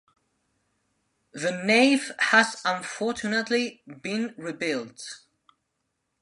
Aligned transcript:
The 1.31 1.51
nave 1.51 2.11
has 2.17 2.59
unfortunately 2.65 3.83
been 4.01 4.33
rebuilt. 4.35 5.19